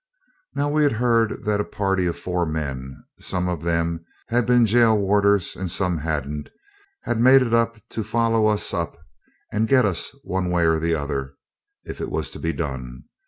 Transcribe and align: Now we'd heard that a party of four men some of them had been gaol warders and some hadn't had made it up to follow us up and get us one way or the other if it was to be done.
Now 0.55 0.67
we'd 0.71 0.93
heard 0.93 1.45
that 1.45 1.61
a 1.61 1.63
party 1.63 2.07
of 2.07 2.17
four 2.17 2.43
men 2.43 3.03
some 3.19 3.47
of 3.47 3.61
them 3.61 4.03
had 4.29 4.47
been 4.47 4.65
gaol 4.65 4.97
warders 4.97 5.55
and 5.55 5.69
some 5.69 5.99
hadn't 5.99 6.49
had 7.03 7.19
made 7.19 7.43
it 7.43 7.53
up 7.53 7.77
to 7.89 8.03
follow 8.03 8.47
us 8.47 8.73
up 8.73 8.97
and 9.51 9.67
get 9.67 9.85
us 9.85 10.17
one 10.23 10.49
way 10.49 10.65
or 10.65 10.79
the 10.79 10.95
other 10.95 11.35
if 11.83 12.01
it 12.01 12.09
was 12.09 12.31
to 12.31 12.39
be 12.39 12.51
done. 12.51 13.03